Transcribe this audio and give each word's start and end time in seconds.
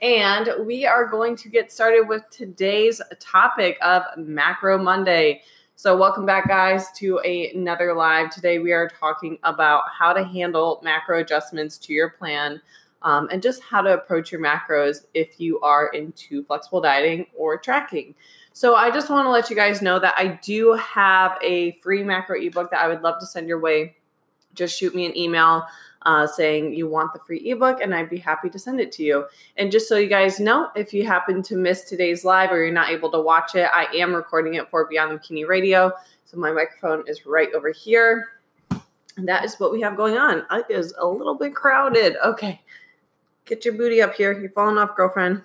And 0.00 0.50
we 0.64 0.86
are 0.86 1.06
going 1.06 1.34
to 1.36 1.48
get 1.48 1.72
started 1.72 2.06
with 2.06 2.22
today's 2.30 3.02
topic 3.18 3.78
of 3.82 4.04
Macro 4.16 4.78
Monday. 4.78 5.42
So, 5.74 5.96
welcome 5.96 6.24
back, 6.24 6.46
guys, 6.46 6.92
to 6.98 7.20
a, 7.24 7.50
another 7.50 7.92
live. 7.94 8.30
Today, 8.30 8.60
we 8.60 8.70
are 8.70 8.88
talking 8.88 9.38
about 9.42 9.84
how 9.90 10.12
to 10.12 10.22
handle 10.22 10.80
macro 10.84 11.18
adjustments 11.18 11.78
to 11.78 11.92
your 11.92 12.10
plan 12.10 12.60
um, 13.02 13.28
and 13.32 13.42
just 13.42 13.60
how 13.60 13.82
to 13.82 13.92
approach 13.92 14.30
your 14.30 14.40
macros 14.40 15.06
if 15.14 15.40
you 15.40 15.58
are 15.60 15.88
into 15.88 16.44
flexible 16.44 16.80
dieting 16.80 17.26
or 17.36 17.58
tracking. 17.58 18.14
So, 18.52 18.76
I 18.76 18.92
just 18.92 19.10
want 19.10 19.26
to 19.26 19.30
let 19.30 19.50
you 19.50 19.56
guys 19.56 19.82
know 19.82 19.98
that 19.98 20.14
I 20.16 20.38
do 20.44 20.74
have 20.74 21.38
a 21.42 21.72
free 21.82 22.04
macro 22.04 22.40
ebook 22.40 22.70
that 22.70 22.80
I 22.80 22.86
would 22.86 23.02
love 23.02 23.18
to 23.18 23.26
send 23.26 23.48
your 23.48 23.58
way. 23.58 23.96
Just 24.58 24.78
shoot 24.78 24.94
me 24.94 25.06
an 25.06 25.16
email 25.16 25.64
uh, 26.02 26.26
saying 26.26 26.74
you 26.74 26.88
want 26.88 27.12
the 27.12 27.20
free 27.20 27.50
ebook, 27.50 27.80
and 27.80 27.94
I'd 27.94 28.10
be 28.10 28.18
happy 28.18 28.50
to 28.50 28.58
send 28.58 28.80
it 28.80 28.92
to 28.92 29.02
you. 29.02 29.26
And 29.56 29.70
just 29.70 29.88
so 29.88 29.96
you 29.96 30.08
guys 30.08 30.40
know, 30.40 30.70
if 30.74 30.92
you 30.92 31.06
happen 31.06 31.42
to 31.44 31.56
miss 31.56 31.84
today's 31.84 32.24
live 32.24 32.50
or 32.50 32.62
you're 32.62 32.72
not 32.72 32.90
able 32.90 33.10
to 33.12 33.20
watch 33.20 33.54
it, 33.54 33.68
I 33.72 33.86
am 33.94 34.14
recording 34.14 34.54
it 34.54 34.68
for 34.70 34.86
Beyond 34.86 35.12
the 35.12 35.18
Bikini 35.18 35.46
Radio. 35.46 35.92
So 36.24 36.36
my 36.36 36.52
microphone 36.52 37.04
is 37.06 37.26
right 37.26 37.52
over 37.54 37.70
here. 37.70 38.28
And 39.16 39.26
that 39.26 39.44
is 39.44 39.56
what 39.58 39.72
we 39.72 39.80
have 39.80 39.96
going 39.96 40.16
on. 40.16 40.44
It 40.52 40.66
is 40.70 40.94
a 40.98 41.06
little 41.06 41.34
bit 41.34 41.54
crowded. 41.54 42.16
Okay, 42.24 42.60
get 43.46 43.64
your 43.64 43.74
booty 43.74 44.00
up 44.00 44.14
here. 44.14 44.38
You're 44.38 44.50
falling 44.50 44.78
off, 44.78 44.94
girlfriend. 44.96 45.42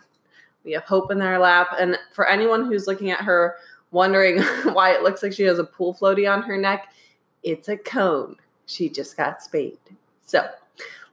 We 0.63 0.73
have 0.73 0.83
Hope 0.83 1.11
in 1.11 1.19
their 1.19 1.39
lap. 1.39 1.69
And 1.79 1.97
for 2.13 2.27
anyone 2.27 2.65
who's 2.65 2.87
looking 2.87 3.11
at 3.11 3.21
her, 3.21 3.55
wondering 3.91 4.41
why 4.73 4.91
it 4.91 5.03
looks 5.03 5.23
like 5.23 5.33
she 5.33 5.43
has 5.43 5.59
a 5.59 5.63
pool 5.63 5.93
floaty 5.93 6.31
on 6.31 6.43
her 6.43 6.57
neck, 6.57 6.93
it's 7.41 7.67
a 7.67 7.77
cone. 7.77 8.37
She 8.73 8.89
just 8.89 9.15
got 9.15 9.41
spayed. 9.41 9.77
So 10.25 10.47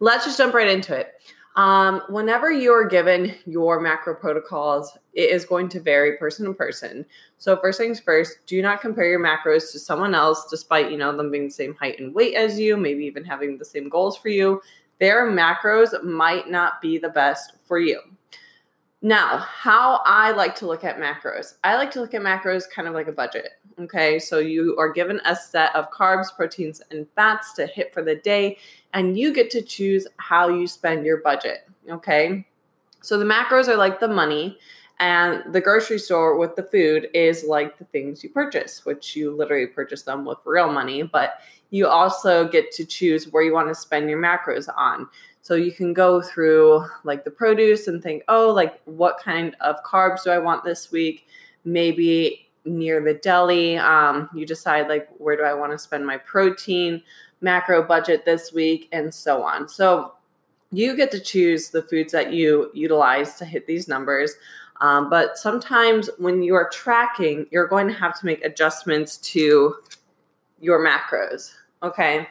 let's 0.01 0.25
just 0.25 0.39
jump 0.39 0.55
right 0.55 0.69
into 0.69 0.97
it. 0.97 1.15
Um, 1.57 2.03
whenever 2.09 2.51
you're 2.51 2.87
given 2.87 3.35
your 3.45 3.81
macro 3.81 4.15
protocols, 4.15 4.97
it 5.15 5.31
is 5.31 5.45
going 5.45 5.69
to 5.71 5.81
vary 5.81 6.17
person 6.17 6.47
to 6.47 6.55
person. 6.55 7.05
So 7.39 7.57
first 7.57 7.79
things 7.79 7.99
first, 7.99 8.39
do 8.47 8.63
not 8.63 8.81
compare 8.81 9.07
your 9.07 9.21
macros 9.21 9.73
to 9.73 9.79
someone 9.79 10.15
else, 10.15 10.49
despite 10.49 10.91
you 10.91 10.97
know 10.97 11.15
them 11.17 11.31
being 11.31 11.47
the 11.47 11.51
same 11.51 11.75
height 11.75 11.99
and 11.99 12.15
weight 12.15 12.35
as 12.35 12.59
you, 12.59 12.77
maybe 12.77 13.05
even 13.05 13.25
having 13.25 13.59
the 13.59 13.65
same 13.65 13.89
goals 13.89 14.17
for 14.17 14.29
you. 14.29 14.63
Their 15.01 15.31
macros 15.31 16.03
might 16.05 16.49
not 16.49 16.81
be 16.81 16.99
the 16.99 17.09
best 17.09 17.55
for 17.67 17.79
you. 17.79 18.01
Now, 19.03 19.39
how 19.39 20.03
I 20.05 20.33
like 20.33 20.55
to 20.57 20.67
look 20.67 20.85
at 20.85 20.99
macros. 20.99 21.55
I 21.65 21.77
like 21.77 21.91
to 21.93 22.01
look 22.01 22.13
at 22.13 22.21
macros 22.21 22.65
kind 22.69 22.87
of 22.87 22.93
like 22.93 23.09
a 23.09 23.13
budget. 23.13 23.53
Okay, 23.81 24.19
so 24.19 24.39
you 24.39 24.77
are 24.79 24.93
given 24.93 25.23
a 25.25 25.35
set 25.35 25.75
of 25.75 25.91
carbs, 25.91 26.35
proteins, 26.35 26.83
and 26.91 27.07
fats 27.15 27.55
to 27.55 27.67
hit 27.67 27.95
for 27.95 28.03
the 28.03 28.17
day, 28.17 28.59
and 28.93 29.19
you 29.19 29.33
get 29.33 29.51
to 29.53 29.63
choose 29.63 30.07
how 30.19 30.51
you 30.51 30.67
spend 30.67 31.07
your 31.07 31.19
budget. 31.23 31.67
Okay, 31.89 32.47
so 33.01 33.19
the 33.19 33.25
macros 33.25 33.69
are 33.69 33.77
like 33.77 34.01
the 34.01 34.09
money, 34.09 34.59
and 34.99 35.51
the 35.51 35.63
grocery 35.63 35.99
store 35.99 36.37
with 36.37 36.57
the 36.57 36.63
food 36.65 37.09
is 37.15 37.43
like 37.43 37.79
the 37.79 37.87
things 37.87 38.23
you 38.23 38.29
purchase, 38.29 38.85
which 38.85 39.17
you 39.17 39.35
literally 39.35 39.67
purchase 39.67 40.03
them 40.03 40.27
with 40.27 40.39
real 40.45 40.71
money, 40.71 41.03
but 41.05 41.39
you 41.71 41.87
also 41.87 42.47
get 42.47 42.71
to 42.73 42.85
choose 42.85 43.33
where 43.33 43.43
you 43.43 43.55
want 43.55 43.69
to 43.69 43.75
spend 43.75 44.11
your 44.11 44.21
macros 44.21 44.69
on. 44.77 45.09
So 45.51 45.57
you 45.57 45.73
can 45.73 45.93
go 45.93 46.23
through 46.23 46.87
like 47.03 47.25
the 47.25 47.31
produce 47.33 47.89
and 47.89 48.01
think, 48.01 48.23
oh, 48.29 48.51
like 48.53 48.81
what 48.85 49.19
kind 49.19 49.57
of 49.61 49.83
carbs 49.83 50.23
do 50.23 50.31
I 50.31 50.39
want 50.39 50.63
this 50.63 50.93
week? 50.93 51.27
Maybe 51.65 52.49
near 52.65 53.03
the 53.03 53.15
deli. 53.15 53.77
Um, 53.77 54.31
you 54.33 54.47
decide 54.47 54.87
like 54.87 55.09
where 55.19 55.37
do 55.37 55.43
I 55.43 55.53
want 55.55 55.73
to 55.73 55.79
spend 55.81 56.07
my 56.07 56.19
protein 56.19 57.03
macro 57.41 57.83
budget 57.83 58.25
this 58.25 58.53
week 58.53 58.89
and 58.93 59.13
so 59.13 59.43
on. 59.43 59.69
So 59.69 60.15
you 60.71 60.95
get 60.95 61.11
to 61.11 61.19
choose 61.19 61.71
the 61.71 61.83
foods 61.83 62.13
that 62.13 62.33
you 62.33 62.71
utilize 62.73 63.35
to 63.39 63.45
hit 63.45 63.67
these 63.67 63.89
numbers. 63.89 64.37
Um, 64.81 65.11
but 65.11 65.37
sometimes 65.37 66.09
when 66.19 66.45
you 66.45 66.55
are 66.55 66.71
tracking, 66.73 67.49
you're 67.51 67.67
going 67.67 67.89
to 67.89 67.95
have 67.95 68.17
to 68.21 68.25
make 68.25 68.45
adjustments 68.45 69.17
to 69.17 69.75
your 70.61 70.79
macros. 70.79 71.55
Okay. 71.83 72.29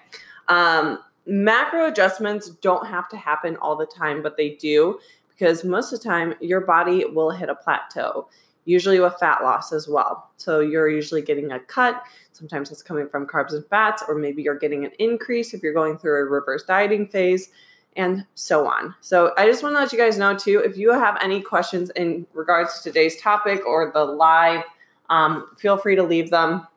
Um, 0.48 1.00
macro 1.30 1.88
adjustments 1.88 2.50
don't 2.62 2.88
have 2.88 3.08
to 3.10 3.18
happen 3.18 3.56
all 3.58 3.76
the 3.76 3.86
time, 3.86 4.22
but 4.22 4.36
they 4.36 4.52
do 4.56 5.00
because 5.30 5.64
most 5.64 5.94
of 5.94 6.02
the 6.02 6.10
time 6.10 6.34
your 6.42 6.62
body 6.62 7.06
will 7.06 7.30
hit 7.30 7.48
a 7.48 7.56
plateau, 7.56 8.28
usually 8.66 9.00
with 9.00 9.14
fat 9.20 9.42
loss 9.42 9.72
as 9.72 9.88
well. 9.88 10.32
So 10.38 10.60
you're 10.60 10.90
usually 10.90 11.22
getting 11.22 11.52
a 11.52 11.60
cut. 11.60 12.04
Sometimes 12.34 12.72
it's 12.72 12.84
coming 12.84 13.08
from 13.08 13.26
carbs 13.26 13.54
and 13.54 13.66
fats, 13.68 14.04
or 14.08 14.16
maybe 14.16 14.42
you're 14.42 14.58
getting 14.58 14.84
an 14.84 14.92
increase 15.00 15.54
if 15.54 15.64
you're 15.64 15.74
going 15.74 15.98
through 15.98 16.20
a 16.20 16.26
reverse 16.26 16.64
dieting 16.64 17.08
phase, 17.08 17.50
and 17.96 18.26
so 18.36 18.68
on. 18.68 18.94
So 19.02 19.34
I 19.38 19.46
just 19.46 19.64
want 19.64 19.76
to 19.76 19.80
let 19.80 19.94
you 19.94 19.98
guys 19.98 20.18
know 20.18 20.38
too 20.38 20.60
if 20.60 20.78
you 20.78 20.92
have 20.92 21.18
any 21.22 21.42
questions 21.42 21.90
in 21.92 22.26
regards 22.34 22.82
to 22.82 22.90
today's 22.90 23.22
topic 23.22 23.66
or 23.66 23.92
the 23.94 24.04
live, 24.04 24.64
um, 25.10 25.48
feel 25.58 25.78
free 25.78 25.96
to 25.96 26.04
leave 26.04 26.30
them. 26.30 26.68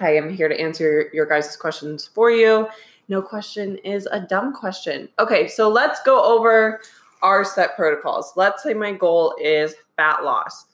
I 0.00 0.10
am 0.16 0.32
here 0.32 0.48
to 0.48 0.60
answer 0.60 1.10
your 1.12 1.26
guys' 1.26 1.56
questions 1.56 2.06
for 2.06 2.30
you 2.30 2.68
no 3.08 3.20
question 3.22 3.76
is 3.78 4.06
a 4.10 4.20
dumb 4.20 4.54
question. 4.54 5.08
Okay, 5.18 5.48
so 5.48 5.68
let's 5.68 6.02
go 6.02 6.22
over 6.22 6.80
our 7.22 7.44
set 7.44 7.76
protocols. 7.76 8.32
Let's 8.36 8.62
say 8.62 8.74
my 8.74 8.92
goal 8.92 9.34
is 9.40 9.74
fat 9.96 10.24
loss. 10.24 10.66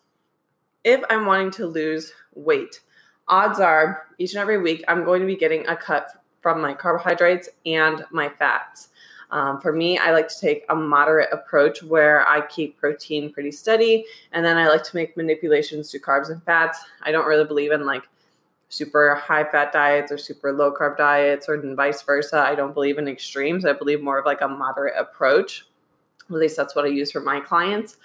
If 0.85 1.03
I'm 1.11 1.27
wanting 1.27 1.51
to 1.53 1.67
lose 1.67 2.13
weight, 2.35 2.81
odds 3.29 3.61
are 3.61 4.07
each 4.19 4.33
and 4.33 4.41
every 4.41 4.59
week 4.59 4.85
I'm 4.89 5.05
going 5.05 5.21
to 5.21 5.27
be 5.27 5.37
getting 5.37 5.67
a 5.69 5.77
cut 5.77 6.09
from 6.41 6.61
my 6.61 6.75
carbohydrates 6.75 7.49
and 7.67 8.05
my 8.11 8.29
fats. 8.29 8.89
Um, 9.31 9.61
for 9.61 9.73
me, 9.73 9.97
I 9.97 10.13
like 10.13 10.29
to 10.29 10.41
take 10.41 10.65
a 10.69 10.75
moderate 10.75 11.29
approach 11.33 11.83
where 11.83 12.27
I 12.27 12.45
keep 12.47 12.77
protein 12.77 13.33
pretty 13.33 13.53
steady, 13.53 14.05
and 14.33 14.45
then 14.45 14.57
I 14.57 14.67
like 14.69 14.83
to 14.85 14.97
make 14.97 15.17
manipulations 15.17 15.91
to 15.91 16.01
carbs 16.01 16.31
and 16.31 16.43
fats. 16.43 16.81
I 17.03 17.13
don't 17.13 17.27
really 17.27 17.45
believe 17.45 17.71
in 17.71 17.87
like 17.87 18.09
super 18.71 19.17
high 19.17 19.45
fat 19.45 19.73
diets 19.73 20.11
or 20.11 20.17
super 20.17 20.53
low 20.53 20.73
carb 20.73 20.97
diets 20.97 21.49
or 21.49 21.61
vice 21.75 22.01
versa. 22.03 22.39
I 22.39 22.55
don't 22.55 22.73
believe 22.73 22.99
in 22.99 23.09
extremes. 23.09 23.67
I 23.67 23.73
believe 23.73 24.01
more 24.01 24.19
of 24.19 24.25
like 24.25 24.41
a 24.41 24.49
moderate 24.49 24.95
approach. 24.97 25.67
At 26.31 26.37
least 26.37 26.57
that's 26.57 26.75
what 26.77 26.85
I 26.85 26.89
use 26.89 27.11
for 27.11 27.21
my 27.21 27.41
clients. 27.41 27.97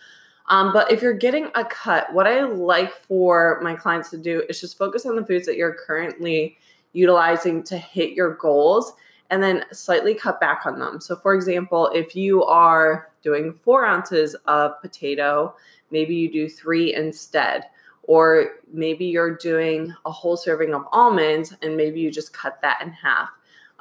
Um, 0.47 0.73
but 0.73 0.91
if 0.91 1.01
you're 1.01 1.13
getting 1.13 1.49
a 1.55 1.63
cut, 1.65 2.11
what 2.13 2.27
I 2.27 2.43
like 2.43 2.93
for 2.93 3.59
my 3.63 3.75
clients 3.75 4.09
to 4.09 4.17
do 4.17 4.43
is 4.49 4.59
just 4.59 4.77
focus 4.77 5.05
on 5.05 5.15
the 5.15 5.25
foods 5.25 5.45
that 5.45 5.55
you're 5.55 5.73
currently 5.73 6.57
utilizing 6.93 7.63
to 7.63 7.77
hit 7.77 8.13
your 8.13 8.35
goals 8.35 8.93
and 9.29 9.41
then 9.41 9.65
slightly 9.71 10.15
cut 10.15 10.39
back 10.39 10.65
on 10.65 10.79
them. 10.79 10.99
So, 10.99 11.15
for 11.15 11.35
example, 11.35 11.91
if 11.93 12.15
you 12.15 12.43
are 12.43 13.09
doing 13.23 13.53
four 13.63 13.85
ounces 13.85 14.35
of 14.45 14.79
potato, 14.81 15.55
maybe 15.91 16.15
you 16.15 16.31
do 16.31 16.49
three 16.49 16.93
instead 16.93 17.65
or 18.07 18.57
maybe 18.71 19.05
you're 19.05 19.35
doing 19.35 19.93
a 20.05 20.11
whole 20.11 20.37
serving 20.37 20.73
of 20.73 20.85
almonds 20.91 21.53
and 21.61 21.75
maybe 21.75 21.99
you 21.99 22.11
just 22.11 22.33
cut 22.33 22.61
that 22.61 22.81
in 22.81 22.91
half. 22.91 23.29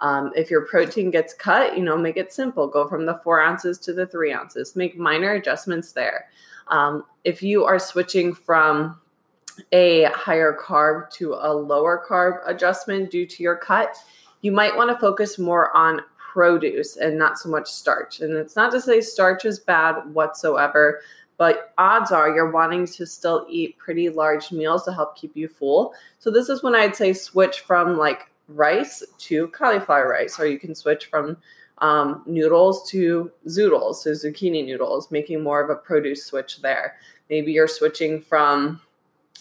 Um, 0.01 0.33
if 0.35 0.51
your 0.51 0.63
protein 0.63 1.11
gets 1.11 1.35
cut, 1.35 1.77
you 1.77 1.85
know, 1.85 1.97
make 1.97 2.17
it 2.17 2.33
simple. 2.33 2.67
Go 2.67 2.89
from 2.89 3.07
the 3.07 3.21
four 3.23 3.41
ounces 3.41 3.79
to 3.81 3.93
the 3.93 4.07
three 4.07 4.33
ounces. 4.33 4.75
Make 4.75 4.99
minor 4.99 5.33
adjustments 5.33 5.93
there. 5.93 6.27
Um, 6.69 7.05
if 7.25 7.43
you 7.43 7.65
are 7.65 7.79
switching 7.79 8.35
from 8.35 9.01
a 9.73 10.05
higher 10.05 10.57
carb 10.61 11.11
to 11.11 11.35
a 11.35 11.53
lower 11.53 12.05
carb 12.09 12.41
adjustment 12.47 13.11
due 13.11 13.27
to 13.27 13.43
your 13.43 13.57
cut, 13.57 13.97
you 14.41 14.51
might 14.51 14.77
want 14.77 14.91
to 14.91 14.99
focus 14.99 15.39
more 15.39 15.75
on 15.77 16.01
produce 16.35 16.97
and 16.97 17.17
not 17.17 17.39
so 17.39 17.49
much 17.49 17.71
starch. 17.71 18.21
And 18.21 18.37
it's 18.37 18.57
not 18.57 18.73
to 18.73 18.81
say 18.81 19.01
starch 19.01 19.45
is 19.45 19.61
bad 19.61 20.13
whatsoever, 20.13 21.01
but 21.37 21.73
odds 21.79 22.13
are 22.13 22.35
you're 22.35 22.51
wanting 22.51 22.87
to 22.87 23.07
still 23.07 23.47
eat 23.49 23.77
pretty 23.79 24.09
large 24.09 24.53
meals 24.53 24.85
to 24.85 24.93
help 24.93 25.17
keep 25.17 25.37
you 25.37 25.49
full. 25.49 25.95
So 26.19 26.31
this 26.31 26.49
is 26.49 26.63
when 26.63 26.75
I'd 26.75 26.97
say 26.97 27.13
switch 27.13 27.61
from 27.61 27.99
like 27.99 28.31
rice 28.49 29.03
to 29.19 29.49
cauliflower 29.49 30.09
rice, 30.09 30.39
or 30.39 30.47
you 30.47 30.59
can 30.59 30.75
switch 30.75 31.07
from 31.07 31.37
um, 31.79 32.23
noodles 32.27 32.89
to 32.91 33.31
zoodles, 33.47 33.97
so 33.97 34.11
zucchini 34.11 34.65
noodles, 34.65 35.11
making 35.11 35.43
more 35.43 35.63
of 35.63 35.71
a 35.71 35.75
produce 35.75 36.25
switch 36.25 36.63
there. 36.63 36.97
Maybe 37.31 37.53
you're 37.53 37.69
switching 37.69 38.21
from 38.21 38.81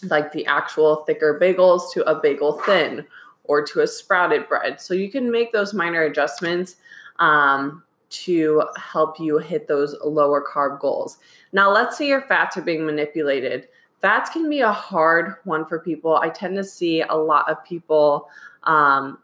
like 0.04 0.32
the 0.32 0.44
actual 0.46 0.96
thicker 1.04 1.38
bagels 1.40 1.92
to 1.92 2.04
a 2.10 2.20
bagel 2.20 2.60
thin 2.66 3.06
or 3.44 3.64
to 3.64 3.80
a 3.80 3.86
sprouted 3.86 4.48
bread. 4.48 4.80
So 4.80 4.94
you 4.94 5.10
can 5.10 5.30
make 5.30 5.52
those 5.52 5.74
minor 5.74 6.02
adjustments 6.02 6.76
um, 7.18 7.82
to 8.10 8.62
help 8.76 9.18
you 9.18 9.38
hit 9.38 9.66
those 9.66 9.96
lower 10.04 10.44
carb 10.44 10.80
goals. 10.80 11.18
Now, 11.52 11.70
let's 11.72 11.98
say 11.98 12.06
your 12.06 12.22
fats 12.22 12.56
are 12.56 12.62
being 12.62 12.86
manipulated. 12.86 13.68
Fats 14.00 14.30
can 14.30 14.48
be 14.48 14.60
a 14.60 14.72
hard 14.72 15.36
one 15.44 15.66
for 15.66 15.78
people. 15.78 16.16
I 16.16 16.28
tend 16.28 16.56
to 16.56 16.64
see 16.64 17.02
a 17.02 17.14
lot 17.14 17.50
of 17.50 17.64
people 17.64 18.28
um, 18.64 19.18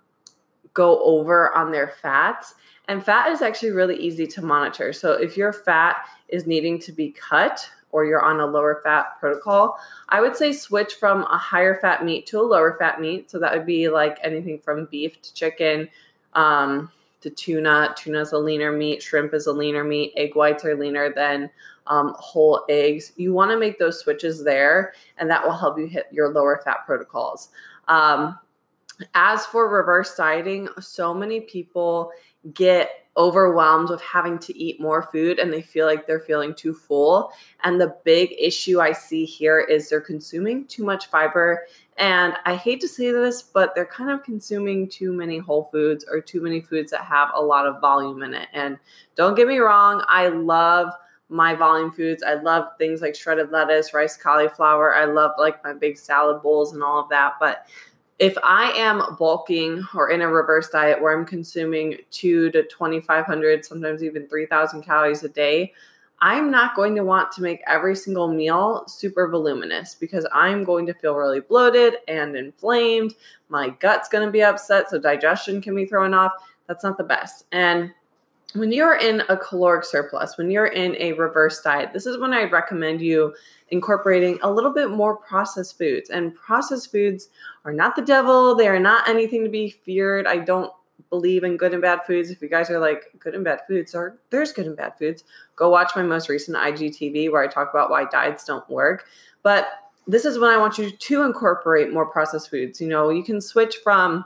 go 0.74 1.02
over 1.02 1.54
on 1.54 1.70
their 1.70 1.94
fats. 2.00 2.54
And 2.88 3.04
fat 3.04 3.30
is 3.30 3.42
actually 3.42 3.70
really 3.70 3.96
easy 3.96 4.26
to 4.26 4.42
monitor. 4.42 4.92
So 4.92 5.12
if 5.12 5.36
your 5.36 5.52
fat 5.52 6.06
is 6.28 6.46
needing 6.46 6.78
to 6.80 6.92
be 6.92 7.10
cut 7.10 7.68
or 7.92 8.04
you're 8.04 8.22
on 8.22 8.40
a 8.40 8.46
lower 8.46 8.80
fat 8.82 9.18
protocol, 9.20 9.78
I 10.08 10.20
would 10.20 10.36
say 10.36 10.52
switch 10.52 10.94
from 10.94 11.22
a 11.24 11.36
higher 11.36 11.78
fat 11.80 12.04
meat 12.04 12.26
to 12.26 12.40
a 12.40 12.42
lower 12.42 12.76
fat 12.78 13.00
meat. 13.00 13.30
So 13.30 13.38
that 13.38 13.52
would 13.52 13.66
be 13.66 13.88
like 13.88 14.18
anything 14.22 14.58
from 14.58 14.86
beef 14.86 15.20
to 15.22 15.34
chicken 15.34 15.88
um, 16.34 16.90
to 17.20 17.30
tuna. 17.30 17.94
Tuna 17.96 18.20
is 18.20 18.32
a 18.32 18.38
leaner 18.38 18.72
meat, 18.72 19.02
shrimp 19.02 19.34
is 19.34 19.46
a 19.46 19.52
leaner 19.52 19.84
meat, 19.84 20.12
egg 20.16 20.34
whites 20.34 20.64
are 20.64 20.76
leaner 20.76 21.12
than 21.12 21.50
um, 21.86 22.14
whole 22.18 22.64
eggs. 22.68 23.12
You 23.16 23.32
want 23.32 23.50
to 23.50 23.58
make 23.58 23.78
those 23.78 24.00
switches 24.00 24.44
there, 24.44 24.92
and 25.18 25.28
that 25.30 25.44
will 25.44 25.56
help 25.56 25.78
you 25.78 25.86
hit 25.86 26.06
your 26.10 26.32
lower 26.32 26.60
fat 26.64 26.78
protocols. 26.86 27.48
Um, 27.88 28.38
as 29.14 29.46
for 29.46 29.68
reverse 29.68 30.14
dieting, 30.14 30.68
so 30.78 31.14
many 31.14 31.40
people 31.40 32.12
get 32.54 32.90
overwhelmed 33.16 33.90
with 33.90 34.00
having 34.00 34.38
to 34.38 34.56
eat 34.58 34.80
more 34.80 35.02
food 35.02 35.38
and 35.38 35.52
they 35.52 35.60
feel 35.60 35.86
like 35.86 36.06
they're 36.06 36.20
feeling 36.20 36.54
too 36.54 36.72
full. 36.72 37.32
And 37.64 37.80
the 37.80 37.94
big 38.04 38.34
issue 38.38 38.80
I 38.80 38.92
see 38.92 39.24
here 39.24 39.60
is 39.60 39.88
they're 39.88 40.00
consuming 40.00 40.66
too 40.66 40.84
much 40.84 41.08
fiber. 41.08 41.66
And 42.00 42.32
I 42.46 42.56
hate 42.56 42.80
to 42.80 42.88
say 42.88 43.12
this, 43.12 43.42
but 43.42 43.74
they're 43.74 43.84
kind 43.84 44.10
of 44.10 44.22
consuming 44.24 44.88
too 44.88 45.12
many 45.12 45.36
whole 45.36 45.68
foods 45.70 46.06
or 46.10 46.20
too 46.20 46.40
many 46.40 46.62
foods 46.62 46.90
that 46.92 47.02
have 47.02 47.28
a 47.34 47.40
lot 47.40 47.66
of 47.66 47.78
volume 47.78 48.22
in 48.22 48.32
it. 48.32 48.48
And 48.54 48.78
don't 49.16 49.36
get 49.36 49.46
me 49.46 49.58
wrong, 49.58 50.02
I 50.08 50.28
love 50.28 50.94
my 51.28 51.54
volume 51.54 51.92
foods. 51.92 52.22
I 52.22 52.34
love 52.34 52.68
things 52.78 53.02
like 53.02 53.14
shredded 53.14 53.52
lettuce, 53.52 53.92
rice, 53.92 54.16
cauliflower. 54.16 54.94
I 54.94 55.04
love 55.04 55.32
like 55.38 55.62
my 55.62 55.74
big 55.74 55.98
salad 55.98 56.42
bowls 56.42 56.72
and 56.72 56.82
all 56.82 56.98
of 57.00 57.08
that. 57.10 57.34
But 57.38 57.66
if 58.18 58.36
I 58.42 58.72
am 58.72 59.16
bulking 59.18 59.86
or 59.94 60.10
in 60.10 60.22
a 60.22 60.28
reverse 60.28 60.70
diet 60.70 61.00
where 61.00 61.16
I'm 61.16 61.26
consuming 61.26 61.98
two 62.10 62.50
to 62.50 62.62
2,500, 62.62 63.64
sometimes 63.64 64.02
even 64.02 64.26
3,000 64.26 64.82
calories 64.82 65.22
a 65.22 65.28
day, 65.28 65.72
I'm 66.22 66.50
not 66.50 66.74
going 66.74 66.94
to 66.96 67.04
want 67.04 67.32
to 67.32 67.42
make 67.42 67.62
every 67.66 67.96
single 67.96 68.28
meal 68.28 68.84
super 68.86 69.28
voluminous 69.28 69.94
because 69.94 70.26
I'm 70.32 70.64
going 70.64 70.84
to 70.86 70.94
feel 70.94 71.14
really 71.14 71.40
bloated 71.40 71.96
and 72.08 72.36
inflamed. 72.36 73.14
My 73.48 73.70
gut's 73.70 74.08
going 74.08 74.26
to 74.26 74.32
be 74.32 74.42
upset, 74.42 74.90
so 74.90 74.98
digestion 74.98 75.62
can 75.62 75.74
be 75.74 75.86
thrown 75.86 76.12
off. 76.12 76.32
That's 76.66 76.84
not 76.84 76.98
the 76.98 77.04
best. 77.04 77.46
And 77.52 77.92
when 78.54 78.72
you're 78.72 78.96
in 78.96 79.22
a 79.28 79.36
caloric 79.36 79.84
surplus, 79.84 80.36
when 80.36 80.50
you're 80.50 80.66
in 80.66 80.96
a 80.96 81.12
reverse 81.14 81.62
diet, 81.62 81.92
this 81.92 82.06
is 82.06 82.18
when 82.18 82.34
I'd 82.34 82.52
recommend 82.52 83.00
you 83.00 83.34
incorporating 83.70 84.38
a 84.42 84.50
little 84.50 84.72
bit 84.72 84.90
more 84.90 85.16
processed 85.16 85.78
foods. 85.78 86.10
And 86.10 86.34
processed 86.34 86.90
foods 86.90 87.28
are 87.64 87.72
not 87.72 87.96
the 87.96 88.02
devil, 88.02 88.54
they 88.54 88.68
are 88.68 88.80
not 88.80 89.08
anything 89.08 89.44
to 89.44 89.50
be 89.50 89.70
feared. 89.70 90.26
I 90.26 90.38
don't 90.38 90.72
believe 91.10 91.44
in 91.44 91.56
good 91.56 91.72
and 91.72 91.82
bad 91.82 92.00
foods. 92.06 92.30
If 92.30 92.40
you 92.40 92.48
guys 92.48 92.70
are 92.70 92.78
like 92.78 93.10
good 93.18 93.34
and 93.34 93.44
bad 93.44 93.60
foods, 93.68 93.94
or 93.94 94.18
there's 94.30 94.52
good 94.52 94.66
and 94.66 94.76
bad 94.76 94.96
foods, 94.98 95.24
go 95.56 95.68
watch 95.68 95.92
my 95.94 96.02
most 96.02 96.28
recent 96.28 96.56
IGTV 96.56 97.30
where 97.30 97.42
I 97.42 97.48
talk 97.48 97.70
about 97.70 97.90
why 97.90 98.04
diets 98.04 98.44
don't 98.44 98.68
work. 98.70 99.04
But 99.42 99.68
this 100.06 100.24
is 100.24 100.38
when 100.38 100.50
I 100.50 100.56
want 100.56 100.78
you 100.78 100.90
to 100.90 101.22
incorporate 101.22 101.92
more 101.92 102.06
processed 102.06 102.50
foods. 102.50 102.80
You 102.80 102.88
know, 102.88 103.10
you 103.10 103.22
can 103.22 103.40
switch 103.40 103.76
from 103.82 104.24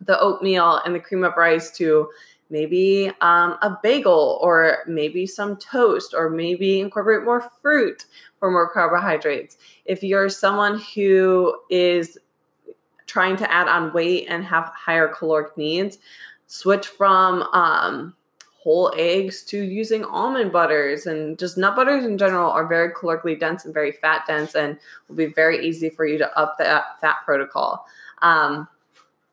the 0.00 0.18
oatmeal 0.18 0.80
and 0.84 0.94
the 0.94 1.00
cream 1.00 1.24
of 1.24 1.36
rice 1.36 1.70
to 1.78 2.08
maybe 2.50 3.10
um, 3.20 3.56
a 3.62 3.78
bagel 3.82 4.38
or 4.42 4.78
maybe 4.86 5.26
some 5.26 5.56
toast 5.56 6.14
or 6.14 6.30
maybe 6.30 6.80
incorporate 6.80 7.24
more 7.24 7.50
fruit 7.62 8.04
for 8.38 8.50
more 8.50 8.70
carbohydrates. 8.70 9.56
If 9.86 10.02
you're 10.02 10.28
someone 10.28 10.80
who 10.94 11.56
is 11.70 12.18
trying 13.06 13.36
to 13.36 13.52
add 13.52 13.68
on 13.68 13.92
weight 13.92 14.26
and 14.28 14.44
have 14.44 14.72
higher 14.74 15.08
caloric 15.08 15.56
needs, 15.56 15.98
switch 16.46 16.86
from 16.86 17.42
um, 17.52 18.14
whole 18.64 18.92
eggs 18.96 19.42
to 19.42 19.62
using 19.62 20.04
almond 20.06 20.50
butters 20.50 21.04
and 21.04 21.38
just 21.38 21.58
nut 21.58 21.76
butters 21.76 22.04
in 22.04 22.16
general 22.16 22.50
are 22.50 22.66
very 22.66 22.90
calorically 22.92 23.38
dense 23.38 23.66
and 23.66 23.74
very 23.74 23.92
fat 23.92 24.24
dense 24.26 24.54
and 24.54 24.78
will 25.06 25.16
be 25.16 25.26
very 25.26 25.66
easy 25.66 25.90
for 25.90 26.06
you 26.06 26.16
to 26.16 26.38
up 26.38 26.56
that 26.58 26.98
fat 26.98 27.16
protocol. 27.26 27.86
Um, 28.22 28.66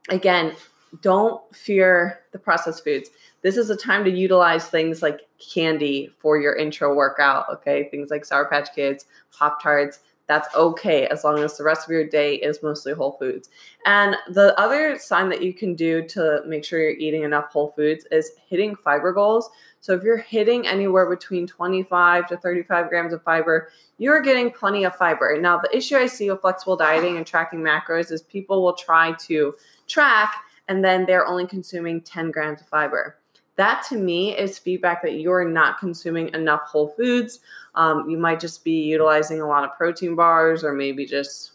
again, 0.10 0.54
don't 1.02 1.42
fear 1.56 2.20
the 2.34 2.40
processed 2.40 2.84
foods. 2.84 3.10
This 3.42 3.56
is 3.56 3.70
a 3.70 3.78
time 3.78 4.04
to 4.04 4.12
utilize 4.12 4.68
things 4.68 5.02
like 5.02 5.22
candy 5.40 6.12
for 6.20 6.38
your 6.38 6.56
intra 6.56 6.94
workout, 6.94 7.46
okay? 7.50 7.88
Things 7.90 8.12
like 8.12 8.26
Sour 8.26 8.50
Patch 8.50 8.76
Kids, 8.76 9.06
Pop 9.32 9.64
Tarts. 9.64 10.00
That's 10.31 10.56
okay 10.56 11.07
as 11.07 11.25
long 11.25 11.39
as 11.39 11.57
the 11.57 11.66
rest 11.66 11.86
of 11.86 11.92
your 11.92 12.07
day 12.07 12.36
is 12.36 12.63
mostly 12.63 12.94
whole 12.94 13.18
foods. 13.19 13.50
And 13.86 14.16
the 14.30 14.57
other 14.57 14.98
sign 14.98 15.28
that 15.28 15.42
you 15.42 15.54
can 15.54 15.75
do 15.75 16.07
to 16.07 16.42
make 16.48 16.63
sure 16.63 16.80
you're 16.80 16.92
eating 16.98 17.24
enough 17.24 17.51
whole 17.51 17.74
foods 17.75 18.07
is 18.13 18.31
hitting 18.48 18.78
fiber 18.78 19.12
goals. 19.12 19.50
So 19.81 19.94
if 19.94 20.04
you're 20.04 20.16
hitting 20.16 20.66
anywhere 20.66 21.10
between 21.10 21.48
25 21.48 22.30
to 22.30 22.38
35 22.38 22.88
grams 22.88 23.12
of 23.12 23.22
fiber, 23.24 23.74
you're 23.98 24.22
getting 24.22 24.51
plenty 24.51 24.86
of 24.86 24.95
fiber. 24.95 25.38
Now, 25.38 25.57
the 25.57 25.75
issue 25.75 25.98
I 25.98 26.06
see 26.06 26.31
with 26.31 26.39
flexible 26.39 26.77
dieting 26.77 27.18
and 27.18 27.27
tracking 27.27 27.60
macros 27.60 28.10
is 28.10 28.22
people 28.22 28.63
will 28.63 28.75
try 28.75 29.12
to 29.27 29.54
track 29.89 30.34
and 30.69 30.81
then 30.81 31.06
they're 31.06 31.27
only 31.27 31.45
consuming 31.45 32.00
10 32.00 32.31
grams 32.31 32.62
of 32.62 32.69
fiber. 32.69 33.18
That 33.62 33.86
to 33.90 33.96
me 33.96 34.36
is 34.36 34.58
feedback 34.58 35.04
that 35.04 35.19
you're 35.19 35.48
not 35.48 35.78
consuming 35.78 36.34
enough 36.34 36.63
whole 36.63 36.96
foods. 36.98 37.42
Um, 37.75 38.10
you 38.10 38.18
might 38.18 38.40
just 38.40 38.63
be 38.63 38.81
utilizing 38.81 39.40
a 39.40 39.48
lot 39.48 39.63
of 39.63 39.78
protein 39.78 40.16
bars 40.16 40.63
or 40.63 40.74
maybe 40.74 41.06
just 41.06 41.52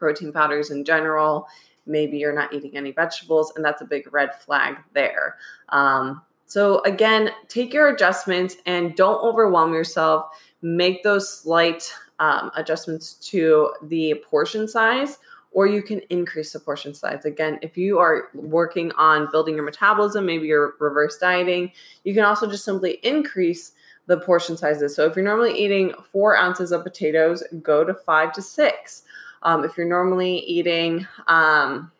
protein 0.00 0.32
powders 0.32 0.72
in 0.72 0.84
general. 0.84 1.46
Maybe 1.86 2.18
you're 2.18 2.34
not 2.34 2.52
eating 2.52 2.76
any 2.76 2.90
vegetables, 2.90 3.52
and 3.54 3.64
that's 3.64 3.82
a 3.82 3.84
big 3.84 4.12
red 4.12 4.34
flag 4.34 4.78
there. 4.94 5.36
Um, 5.68 6.22
so, 6.46 6.82
again, 6.82 7.30
take 7.46 7.72
your 7.72 7.94
adjustments 7.94 8.56
and 8.66 8.96
don't 8.96 9.22
overwhelm 9.22 9.72
yourself. 9.72 10.26
Make 10.60 11.04
those 11.04 11.32
slight 11.32 11.88
um, 12.18 12.50
adjustments 12.56 13.14
to 13.30 13.70
the 13.82 14.14
portion 14.28 14.66
size 14.66 15.18
or 15.52 15.66
you 15.66 15.82
can 15.82 16.00
increase 16.10 16.52
the 16.52 16.60
portion 16.60 16.94
size. 16.94 17.24
Again, 17.24 17.58
if 17.62 17.76
you 17.76 17.98
are 17.98 18.30
working 18.34 18.90
on 18.92 19.30
building 19.30 19.54
your 19.54 19.64
metabolism, 19.64 20.26
maybe 20.26 20.46
you're 20.46 20.74
reverse 20.80 21.18
dieting, 21.18 21.72
you 22.04 22.14
can 22.14 22.24
also 22.24 22.48
just 22.48 22.64
simply 22.64 22.92
increase 23.02 23.72
the 24.06 24.18
portion 24.18 24.56
sizes. 24.56 24.96
So 24.96 25.06
if 25.06 25.14
you're 25.14 25.24
normally 25.24 25.56
eating 25.56 25.92
four 26.10 26.36
ounces 26.36 26.72
of 26.72 26.82
potatoes, 26.82 27.42
go 27.62 27.84
to 27.84 27.94
five 27.94 28.32
to 28.32 28.42
six. 28.42 29.02
Um, 29.42 29.64
if 29.64 29.76
you're 29.76 29.88
normally 29.88 30.38
eating 30.38 31.06
um, 31.26 31.90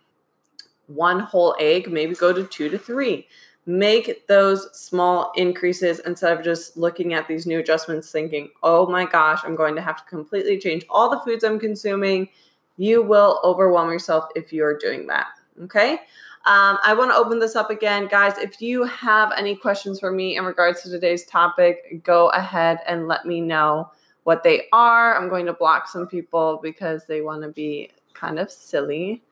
one 0.87 1.21
whole 1.21 1.55
egg, 1.61 1.91
maybe 1.91 2.15
go 2.15 2.33
to 2.33 2.45
two 2.45 2.69
to 2.69 2.79
three. 2.79 3.27
Make 3.65 4.27
those 4.27 4.77
small 4.77 5.33
increases 5.37 6.01
instead 6.01 6.37
of 6.37 6.45
just 6.45 6.77
looking 6.77 7.15
at 7.15 7.29
these 7.29 7.47
new 7.47 7.61
adjustments 7.61 8.11
thinking, 8.11 8.49
oh 8.65 8.87
my 8.89 9.05
gosh, 9.05 9.41
I'm 9.45 9.55
going 9.55 9.77
to 9.77 9.81
have 9.81 9.99
to 9.99 10.05
completely 10.11 10.59
change 10.59 10.85
all 10.91 11.09
the 11.11 11.21
foods 11.21 11.45
I'm 11.45 11.61
consuming 11.61 12.29
you 12.77 13.03
will 13.03 13.41
overwhelm 13.45 13.91
yourself 13.91 14.27
if 14.35 14.53
you're 14.53 14.79
doing 14.79 15.07
that. 15.09 15.29
Okay. 15.63 16.01
Um, 16.45 16.79
I 16.83 16.93
want 16.95 17.13
to 17.13 17.17
open 17.17 17.39
this 17.39 17.55
up 17.55 17.71
again, 17.71 18.09
guys. 18.09 18.37
If 18.37 18.61
you 18.61 18.83
have 18.85 19.33
any 19.37 19.55
questions 19.55 20.01
for 20.01 20.11
me 20.11 20.37
in 20.37 20.45
regards 20.45 20.83
to 20.83 20.91
today's 20.91 21.25
topic, 21.25 22.03
go 22.03 22.31
ahead 22.31 22.81
and 22.87 23.07
let 23.07 23.27
me 23.27 23.41
know 23.41 23.93
what 24.25 24.43
they 24.43 24.65
are. 24.73 25.17
I'm 25.17 25.29
going 25.29 25.47
to 25.47 25.53
block 25.53 25.87
some 25.87 26.09
people 26.09 26.59
because 26.61 27.07
they 27.07 27.21
want 27.21 27.43
to 27.43 27.49
be 27.49 27.91
kind 28.15 28.41
of 28.41 28.51
silly. 28.51 29.23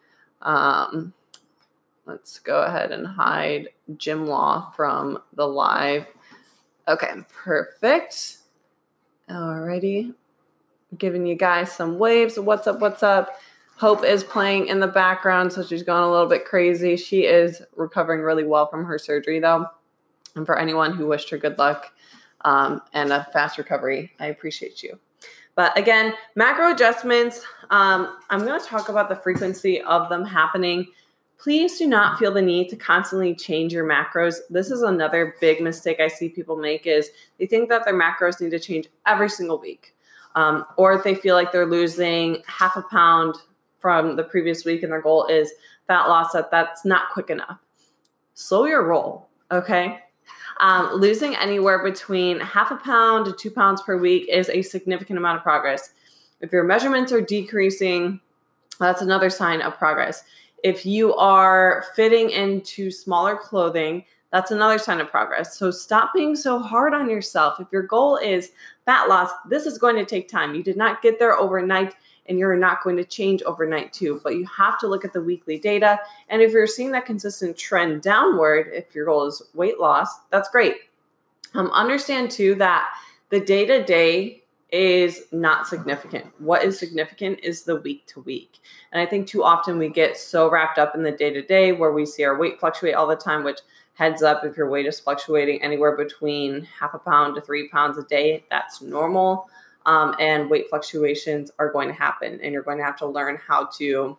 Um, 0.43 1.13
let's 2.07 2.39
go 2.39 2.63
ahead 2.63 2.93
and 2.93 3.07
hide 3.07 3.71
Jim 3.97 4.27
Law 4.27 4.73
from 4.77 5.19
the 5.35 5.47
live. 5.47 6.07
Okay, 6.87 7.15
perfect. 7.33 8.39
Alrighty 9.29 10.15
giving 10.97 11.27
you 11.27 11.35
guys 11.35 11.73
some 11.73 11.99
waves. 11.99 12.39
What's 12.39 12.67
up? 12.67 12.81
What's 12.81 13.03
up? 13.03 13.39
Hope 13.77 14.05
is 14.05 14.23
playing 14.23 14.67
in 14.67 14.81
the 14.81 14.87
background, 14.87 15.53
so 15.53 15.63
she's 15.63 15.83
gone 15.83 16.03
a 16.03 16.11
little 16.11 16.29
bit 16.29 16.45
crazy. 16.45 16.97
She 16.97 17.25
is 17.25 17.63
recovering 17.77 18.21
really 18.21 18.45
well 18.45 18.67
from 18.67 18.85
her 18.85 18.99
surgery, 18.99 19.41
though. 19.41 19.67
And 20.37 20.45
for 20.45 20.59
anyone 20.59 20.93
who 20.93 21.07
wished 21.07 21.31
her 21.31 21.39
good 21.39 21.57
luck 21.59 21.93
um, 22.43 22.83
and 22.93 23.13
a 23.13 23.27
fast 23.33 23.57
recovery, 23.57 24.13
I 24.21 24.27
appreciate 24.27 24.83
you. 24.83 24.99
But 25.55 25.77
again, 25.79 26.15
macro 26.37 26.73
adjustments, 26.73 27.45
um, 27.71 28.19
I'm 28.29 28.45
going 28.45 28.61
to 28.61 28.67
talk 28.67 28.89
about 28.89 29.09
the 29.09 29.17
frequency 29.17 29.81
of 29.83 30.09
them 30.09 30.25
happening. 30.25 30.87
Please 31.39 31.79
do 31.79 31.87
not 31.87 32.19
feel 32.19 32.33
the 32.33 32.43
need 32.43 32.69
to 32.69 32.77
constantly 32.77 33.35
change 33.35 33.73
your 33.73 33.89
macros. 33.89 34.37
This 34.51 34.71
is 34.71 34.83
another 34.83 35.35
big 35.41 35.63
mistake 35.63 36.01
I 36.01 36.09
see 36.09 36.29
people 36.29 36.57
make 36.57 36.87
is 36.87 37.11
they 37.39 37.47
think 37.47 37.71
that 37.71 37.85
their 37.85 37.99
macros 37.99 38.41
need 38.41 38.51
to 38.51 38.59
change 38.59 38.89
every 39.07 39.31
single 39.31 39.59
week 39.59 39.95
um, 40.35 40.65
or 40.77 40.93
if 40.93 41.05
they 41.05 41.15
feel 41.15 41.35
like 41.35 41.53
they're 41.53 41.67
losing 41.67 42.43
half 42.47 42.77
a 42.77 42.83
pound 42.83 43.37
from 43.79 44.17
the 44.17 44.23
previous 44.23 44.65
week 44.65 44.83
and 44.83 44.93
their 44.93 45.03
goal 45.03 45.27
is 45.27 45.53
fat 45.87 46.07
loss, 46.07 46.33
that 46.33 46.51
that's 46.51 46.85
not 46.85 47.11
quick 47.13 47.31
enough. 47.31 47.59
Slow 48.35 48.67
your 48.67 48.87
roll. 48.87 49.29
Okay. 49.51 50.01
Um, 50.61 50.93
losing 50.93 51.35
anywhere 51.37 51.83
between 51.83 52.39
half 52.41 52.71
a 52.71 52.77
pound 52.77 53.25
to 53.27 53.33
two 53.33 53.51
pounds 53.51 53.83
per 53.83 53.97
week 53.97 54.29
is 54.29 54.49
a 54.51 54.63
significant 54.63 55.19
amount 55.19 55.39
of 55.39 55.43
progress. 55.43 55.91
If 56.41 56.53
your 56.53 56.65
measurements 56.65 57.13
are 57.13 57.21
decreasing, 57.21 58.21
that's 58.79 59.03
another 59.03 59.31
sign 59.31 59.63
of 59.63 59.77
progress. 59.79 60.23
If 60.63 60.85
you 60.85 61.15
are 61.15 61.85
fitting 61.97 62.31
into 62.31 62.91
smaller 62.91 63.37
clothing, 63.37 64.05
that's 64.33 64.51
another 64.51 64.79
sign 64.79 65.01
of 65.01 65.11
progress. 65.11 65.59
So 65.59 65.71
stop 65.71 66.13
being 66.15 66.37
so 66.37 66.59
hard 66.59 66.95
on 66.95 67.11
yourself. 67.11 67.59
If 67.61 67.69
your 67.73 67.83
goal 67.83 68.17
is 68.17 68.53
fat 68.85 69.09
loss, 69.09 69.31
this 69.49 69.67
is 69.67 69.79
going 69.79 69.97
to 69.97 70.05
take 70.05 70.29
time. 70.29 70.55
You 70.55 70.63
did 70.63 70.77
not 70.77 71.03
get 71.03 71.19
there 71.19 71.37
overnight 71.37 71.95
and 72.27 72.39
you're 72.39 72.57
not 72.57 72.85
going 72.85 72.97
to 72.97 73.05
change 73.05 73.43
overnight 73.43 73.93
too. 73.93 74.21
But 74.23 74.37
you 74.37 74.47
have 74.47 74.79
to 74.81 74.87
look 74.87 75.05
at 75.05 75.13
the 75.13 75.21
weekly 75.21 75.59
data. 75.59 75.99
And 76.29 76.41
if 76.41 76.53
you're 76.53 76.67
seeing 76.69 76.93
that 76.93 77.07
consistent 77.07 77.57
trend 77.57 78.03
downward, 78.03 78.71
if 78.73 78.95
your 78.95 79.07
goal 79.07 79.27
is 79.27 79.43
weight 79.55 79.81
loss, 79.81 80.09
that's 80.31 80.49
great. 80.49 80.77
Um, 81.55 81.71
understand 81.73 82.31
too 82.31 82.55
that 82.57 82.89
the 83.31 83.41
day 83.41 83.67
to 83.67 83.83
day 83.85 84.45
is 84.71 85.23
not 85.33 85.67
significant. 85.67 86.27
What 86.39 86.63
is 86.63 86.79
significant 86.79 87.41
is 87.43 87.65
the 87.65 87.77
week 87.77 88.07
to 88.07 88.21
week. 88.21 88.59
And 88.93 89.03
I 89.03 89.07
think 89.07 89.27
too 89.27 89.43
often 89.43 89.79
we 89.79 89.89
get 89.89 90.17
so 90.17 90.49
wrapped 90.49 90.79
up 90.79 90.95
in 90.95 91.03
the 91.03 91.11
day 91.11 91.33
to 91.33 91.43
day 91.43 91.73
where 91.73 91.91
we 91.91 92.07
see 92.07 92.23
our 92.23 92.39
weight 92.39 92.61
fluctuate 92.61 92.95
all 92.95 93.09
the 93.09 93.17
time, 93.17 93.43
which 93.43 93.59
heads 94.01 94.23
up 94.23 94.43
if 94.45 94.57
your 94.57 94.71
weight 94.71 94.87
is 94.87 94.99
fluctuating 94.99 95.61
anywhere 95.63 95.95
between 95.95 96.67
half 96.81 96.95
a 96.95 96.99
pound 96.99 97.35
to 97.35 97.41
three 97.43 97.69
pounds 97.69 97.99
a 97.99 98.03
day, 98.05 98.43
that's 98.51 98.81
normal. 98.81 99.47
Um, 99.85 100.17
and 100.19 100.49
weight 100.49 100.71
fluctuations 100.71 101.51
are 101.59 101.71
going 101.71 101.89
to 101.89 101.93
happen 101.95 102.41
and 102.43 102.55
you're 102.55 102.63
going 102.63 102.79
to 102.79 102.85
have 102.85 102.97
to 102.97 103.07
learn 103.07 103.39
how 103.47 103.67
to 103.77 104.17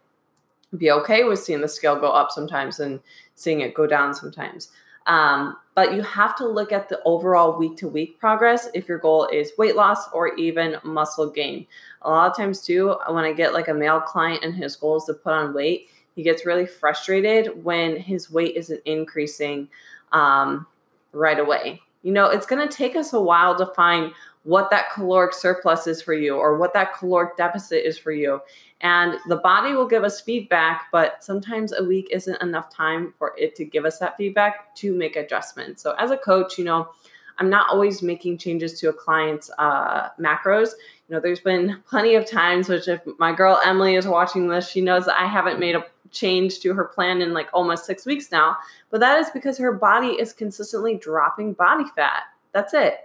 be 0.78 0.92
okay 0.92 1.24
with 1.24 1.40
seeing 1.40 1.62
the 1.62 1.68
scale 1.68 1.96
go 1.96 2.12
up 2.12 2.30
sometimes 2.30 2.80
and 2.80 3.00
seeing 3.34 3.62
it 3.62 3.74
go 3.74 3.88
down 3.88 4.14
sometimes. 4.14 4.70
Um, 5.08 5.58
but 5.74 5.96
you 5.96 6.04
have 6.04 6.36
to 6.36 6.48
look 6.48 6.72
at 6.72 6.88
the 6.88 7.02
overall 7.04 7.58
week 7.58 7.76
to 7.78 7.88
week 7.88 8.20
progress 8.20 8.70
if 8.76 8.88
your 8.88 9.00
goal 9.00 9.28
is 9.34 9.52
weight 9.58 9.76
loss 9.76 10.12
or 10.12 10.36
even 10.36 10.76
muscle 10.84 11.28
gain. 11.28 11.66
A 12.04 12.10
lot 12.12 12.30
of 12.30 12.38
times 12.38 12.62
too 12.62 12.96
when 13.10 13.24
i 13.24 13.34
get 13.34 13.54
like 13.54 13.68
a 13.68 13.74
male 13.74 14.00
client 14.00 14.44
and 14.44 14.54
his 14.54 14.76
goal 14.76 14.98
is 14.98 15.06
to 15.06 15.16
put 15.16 15.34
on 15.34 15.56
weight 15.56 15.88
he 16.16 16.24
gets 16.24 16.46
really 16.46 16.66
frustrated 16.66 17.64
when 17.64 17.96
his 17.98 18.30
weight 18.30 18.56
isn't 18.56 18.82
increasing 18.86 19.68
um, 20.12 20.66
right 21.14 21.40
away 21.40 21.82
you 22.04 22.12
know 22.12 22.28
it's 22.28 22.46
going 22.46 22.68
to 22.68 22.74
take 22.74 22.96
us 22.96 23.14
a 23.14 23.22
while 23.22 23.58
to 23.58 23.66
find 23.68 24.14
what 24.44 24.70
that 24.72 24.92
caloric 24.94 25.34
surplus 25.34 25.88
is 25.88 26.02
for 26.02 26.14
you 26.14 26.36
or 26.36 26.58
what 26.58 26.74
that 26.74 26.98
caloric 26.98 27.38
deficit 27.38 27.86
is 27.86 27.98
for 27.98 28.12
you. 28.12 28.42
And 28.82 29.20
the 29.28 29.36
body 29.36 29.74
will 29.74 29.88
give 29.88 30.04
us 30.04 30.20
feedback, 30.20 30.88
but 30.92 31.24
sometimes 31.24 31.72
a 31.74 31.84
week 31.84 32.08
isn't 32.12 32.42
enough 32.42 32.74
time 32.74 33.14
for 33.20 33.34
it 33.38 33.56
to 33.58 33.66
give 33.66 33.86
us 33.86 34.00
that 34.00 34.18
feedback 34.18 34.76
to 34.78 34.96
make 34.96 35.16
adjustments. 35.16 35.84
So, 35.84 35.92
as 36.00 36.10
a 36.10 36.18
coach, 36.18 36.58
you 36.58 36.66
know, 36.66 36.90
I'm 37.38 37.50
not 37.50 37.70
always 37.70 38.02
making 38.02 38.40
changes 38.40 38.80
to 38.80 38.90
a 38.90 38.94
client's 38.94 39.52
uh, 39.60 40.10
macros. 40.20 40.70
You 41.08 41.16
know, 41.16 41.20
there's 41.20 41.40
been 41.40 41.80
plenty 41.88 42.16
of 42.16 42.26
times, 42.26 42.70
which 42.70 42.88
if 42.88 43.02
my 43.20 43.34
girl 43.34 43.62
Emily 43.64 43.96
is 43.96 44.08
watching 44.08 44.48
this, 44.48 44.68
she 44.68 44.82
knows 44.82 45.06
that 45.06 45.20
I 45.20 45.28
haven't 45.28 45.60
made 45.60 45.76
a 45.76 45.86
change 46.12 46.60
to 46.60 46.74
her 46.74 46.86
plan 46.86 47.22
in 47.22 47.34
like 47.34 47.50
almost 47.54 47.86
six 47.86 48.06
weeks 48.06 48.32
now. 48.32 48.58
But 48.90 49.00
that 49.00 49.20
is 49.20 49.30
because 49.32 49.58
her 49.58 49.72
body 49.72 50.10
is 50.10 50.34
consistently 50.34 50.96
dropping 50.96 51.54
body 51.54 51.86
fat. 51.96 52.24
That's 52.54 52.74
it. 52.74 52.96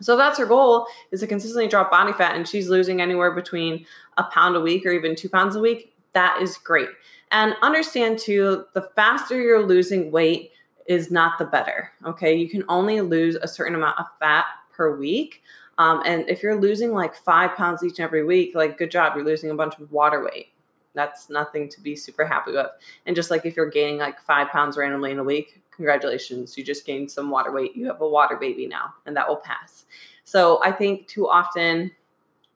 So 0.00 0.16
that's 0.16 0.38
her 0.38 0.46
goal 0.46 0.86
is 1.12 1.20
to 1.20 1.26
consistently 1.26 1.68
drop 1.68 1.90
body 1.90 2.12
fat 2.12 2.36
and 2.36 2.46
she's 2.46 2.68
losing 2.68 3.00
anywhere 3.00 3.30
between 3.30 3.86
a 4.18 4.24
pound 4.24 4.56
a 4.56 4.60
week 4.60 4.84
or 4.84 4.90
even 4.90 5.14
two 5.14 5.28
pounds 5.28 5.56
a 5.56 5.60
week. 5.60 5.94
That 6.12 6.42
is 6.42 6.58
great. 6.58 6.88
And 7.30 7.54
understand 7.62 8.18
too, 8.18 8.64
the 8.74 8.82
faster 8.96 9.40
you're 9.40 9.66
losing 9.66 10.10
weight 10.10 10.50
is 10.86 11.10
not 11.10 11.38
the 11.38 11.44
better. 11.44 11.92
Okay. 12.04 12.34
You 12.34 12.48
can 12.48 12.64
only 12.68 13.00
lose 13.00 13.36
a 13.36 13.48
certain 13.48 13.74
amount 13.74 13.98
of 13.98 14.06
fat 14.20 14.44
per 14.72 14.96
week. 14.96 15.42
Um, 15.78 16.02
and 16.04 16.28
if 16.28 16.42
you're 16.42 16.60
losing 16.60 16.92
like 16.92 17.14
five 17.14 17.56
pounds 17.56 17.82
each 17.82 17.98
and 17.98 18.04
every 18.04 18.24
week, 18.24 18.54
like 18.54 18.78
good 18.78 18.90
job, 18.90 19.14
you're 19.16 19.24
losing 19.24 19.50
a 19.50 19.54
bunch 19.54 19.78
of 19.78 19.90
water 19.90 20.24
weight. 20.24 20.48
That's 20.94 21.28
nothing 21.28 21.68
to 21.70 21.80
be 21.80 21.96
super 21.96 22.24
happy 22.24 22.52
with. 22.52 22.66
And 23.06 23.16
just 23.16 23.30
like 23.30 23.44
if 23.44 23.56
you're 23.56 23.70
gaining 23.70 23.98
like 23.98 24.20
five 24.20 24.48
pounds 24.48 24.76
randomly 24.76 25.10
in 25.10 25.18
a 25.18 25.24
week, 25.24 25.62
congratulations, 25.70 26.56
you 26.56 26.64
just 26.64 26.86
gained 26.86 27.10
some 27.10 27.30
water 27.30 27.52
weight. 27.52 27.76
You 27.76 27.86
have 27.86 28.00
a 28.00 28.08
water 28.08 28.36
baby 28.36 28.66
now, 28.66 28.94
and 29.06 29.16
that 29.16 29.28
will 29.28 29.36
pass. 29.36 29.84
So 30.24 30.60
I 30.64 30.72
think 30.72 31.08
too 31.08 31.28
often 31.28 31.90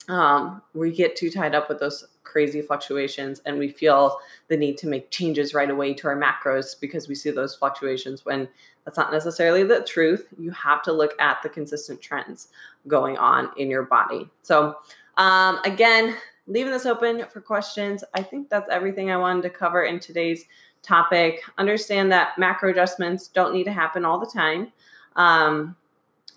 um, 0.09 0.63
we 0.75 0.91
get 0.91 1.17
too 1.17 1.31
tied 1.31 1.55
up 1.55 1.69
with 1.69 1.81
those 1.81 2.05
crazy 2.25 2.61
fluctuations 2.61 3.41
and 3.47 3.59
we 3.59 3.69
feel 3.69 4.19
the 4.49 4.57
need 4.57 4.77
to 4.79 4.87
make 4.87 5.11
changes 5.11 5.55
right 5.55 5.71
away 5.71 5.95
to 5.95 6.09
our 6.09 6.17
macros 6.17 6.79
because 6.79 7.09
we 7.09 7.15
see 7.15 7.31
those 7.31 7.55
fluctuations 7.55 8.25
when 8.25 8.49
that's 8.85 8.97
not 8.97 9.13
necessarily 9.13 9.65
the 9.65 9.83
truth. 9.83 10.29
You 10.39 10.51
have 10.53 10.83
to 10.83 10.93
look 10.93 11.19
at 11.21 11.43
the 11.43 11.49
consistent 11.49 12.01
trends 12.01 12.49
going 12.87 13.17
on 13.19 13.51
in 13.57 13.69
your 13.71 13.83
body. 13.83 14.31
So, 14.43 14.77
um, 15.17 15.59
again, 15.65 16.17
leaving 16.49 16.73
this 16.73 16.87
open 16.87 17.25
for 17.31 17.41
questions. 17.41 18.03
I 18.15 18.23
think 18.23 18.49
that's 18.49 18.69
everything 18.71 19.11
I 19.11 19.17
wanted 19.17 19.43
to 19.43 19.51
cover 19.51 19.85
in 19.85 20.01
today's 20.01 20.47
topic. 20.83 21.43
Understand 21.59 22.11
that 22.13 22.39
macro 22.39 22.71
adjustments 22.71 23.29
don't 23.29 23.53
need 23.55 23.65
to 23.65 23.73
happen 23.73 24.05
all 24.05 24.19
the 24.19 24.27
time. 24.27 24.73
Um, 25.17 25.77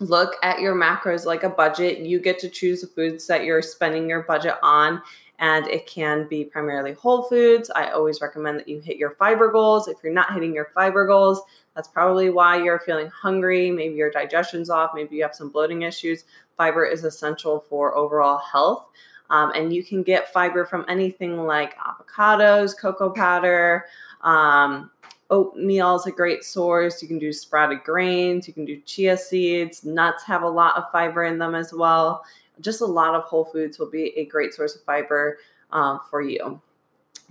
look 0.00 0.34
at 0.42 0.60
your 0.60 0.74
macros 0.74 1.24
like 1.24 1.44
a 1.44 1.48
budget. 1.48 2.00
You 2.00 2.20
get 2.20 2.38
to 2.40 2.48
choose 2.48 2.82
the 2.82 2.86
foods 2.86 3.26
that 3.26 3.44
you're 3.44 3.62
spending 3.62 4.08
your 4.08 4.22
budget 4.22 4.56
on, 4.62 5.00
and 5.38 5.66
it 5.68 5.86
can 5.86 6.28
be 6.28 6.44
primarily 6.44 6.92
whole 6.92 7.22
foods. 7.22 7.70
I 7.70 7.90
always 7.90 8.20
recommend 8.20 8.58
that 8.58 8.68
you 8.68 8.80
hit 8.80 8.96
your 8.96 9.12
fiber 9.12 9.50
goals. 9.50 9.88
If 9.88 9.98
you're 10.02 10.12
not 10.12 10.34
hitting 10.34 10.54
your 10.54 10.70
fiber 10.74 11.06
goals, 11.06 11.40
that's 11.74 11.88
probably 11.88 12.28
why 12.30 12.62
you're 12.62 12.80
feeling 12.80 13.08
hungry. 13.08 13.70
Maybe 13.70 13.94
your 13.94 14.10
digestion's 14.10 14.68
off. 14.68 14.90
Maybe 14.94 15.16
you 15.16 15.22
have 15.22 15.34
some 15.34 15.48
bloating 15.48 15.82
issues. 15.82 16.24
Fiber 16.58 16.84
is 16.84 17.04
essential 17.04 17.64
for 17.68 17.96
overall 17.96 18.38
health. 18.38 18.88
Um, 19.32 19.50
and 19.54 19.72
you 19.72 19.82
can 19.82 20.02
get 20.02 20.30
fiber 20.30 20.66
from 20.66 20.84
anything 20.88 21.38
like 21.38 21.74
avocados, 21.78 22.78
cocoa 22.78 23.08
powder, 23.08 23.86
um, 24.20 24.90
oatmeal 25.30 25.96
is 25.96 26.06
a 26.06 26.12
great 26.12 26.44
source. 26.44 27.00
You 27.00 27.08
can 27.08 27.18
do 27.18 27.32
sprouted 27.32 27.82
grains, 27.82 28.46
you 28.46 28.52
can 28.52 28.66
do 28.66 28.78
chia 28.82 29.16
seeds. 29.16 29.84
Nuts 29.84 30.22
have 30.24 30.42
a 30.42 30.48
lot 30.48 30.76
of 30.76 30.84
fiber 30.92 31.24
in 31.24 31.38
them 31.38 31.54
as 31.54 31.72
well. 31.72 32.24
Just 32.60 32.82
a 32.82 32.86
lot 32.86 33.14
of 33.14 33.24
whole 33.24 33.46
foods 33.46 33.78
will 33.78 33.90
be 33.90 34.16
a 34.18 34.26
great 34.26 34.52
source 34.52 34.76
of 34.76 34.82
fiber 34.82 35.38
um, 35.70 36.00
for 36.10 36.20
you. 36.20 36.60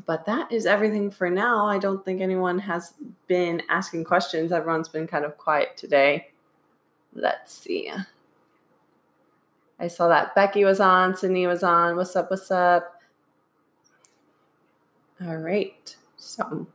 But 0.07 0.25
that 0.25 0.51
is 0.51 0.65
everything 0.65 1.11
for 1.11 1.29
now. 1.29 1.67
I 1.67 1.77
don't 1.77 2.03
think 2.03 2.19
anyone 2.19 2.57
has 2.57 2.95
been 3.27 3.61
asking 3.69 4.05
questions. 4.05 4.51
Everyone's 4.51 4.89
been 4.89 5.05
kind 5.05 5.23
of 5.23 5.37
quiet 5.37 5.77
today. 5.77 6.29
Let's 7.13 7.53
see. 7.53 7.91
I 9.81 9.87
saw 9.87 10.07
that 10.09 10.35
Becky 10.35 10.63
was 10.63 10.79
on, 10.79 11.17
Sydney 11.17 11.47
was 11.47 11.63
on. 11.63 11.95
What's 11.95 12.15
up? 12.15 12.29
What's 12.29 12.51
up? 12.51 13.01
All 15.25 15.37
right. 15.37 15.95
So, 16.17 16.67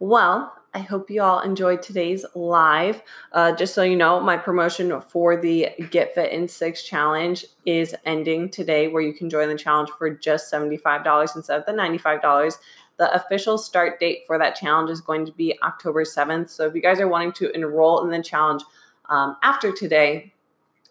well, 0.00 0.52
I 0.74 0.80
hope 0.80 1.10
you 1.10 1.22
all 1.22 1.40
enjoyed 1.40 1.80
today's 1.80 2.24
live. 2.34 3.02
Uh, 3.30 3.54
just 3.54 3.72
so 3.72 3.84
you 3.84 3.94
know, 3.94 4.18
my 4.18 4.36
promotion 4.36 5.00
for 5.00 5.36
the 5.36 5.68
Get 5.90 6.12
Fit 6.12 6.32
in 6.32 6.48
Six 6.48 6.82
challenge 6.82 7.46
is 7.66 7.94
ending 8.04 8.50
today, 8.50 8.88
where 8.88 9.02
you 9.02 9.12
can 9.12 9.30
join 9.30 9.48
the 9.48 9.54
challenge 9.54 9.90
for 9.96 10.10
just 10.10 10.52
$75 10.52 11.36
instead 11.36 11.60
of 11.60 11.66
the 11.66 11.72
$95. 11.72 12.58
The 12.96 13.14
official 13.14 13.58
start 13.58 14.00
date 14.00 14.24
for 14.26 14.38
that 14.38 14.56
challenge 14.56 14.90
is 14.90 15.00
going 15.00 15.24
to 15.26 15.32
be 15.32 15.56
October 15.62 16.02
7th. 16.02 16.50
So 16.50 16.66
if 16.66 16.74
you 16.74 16.82
guys 16.82 16.98
are 16.98 17.08
wanting 17.08 17.32
to 17.34 17.54
enroll 17.54 18.02
in 18.02 18.10
the 18.10 18.22
challenge 18.22 18.64
um, 19.08 19.36
after 19.44 19.70
today, 19.70 20.32